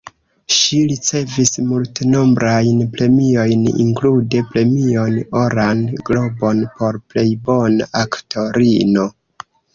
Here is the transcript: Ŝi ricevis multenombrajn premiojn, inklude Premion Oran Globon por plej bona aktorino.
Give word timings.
Ŝi 0.53 0.77
ricevis 0.91 1.51
multenombrajn 1.71 2.79
premiojn, 2.95 3.67
inklude 3.83 4.41
Premion 4.55 5.21
Oran 5.43 5.85
Globon 6.09 6.65
por 6.81 6.99
plej 7.13 7.29
bona 7.51 7.91
aktorino. 8.05 9.07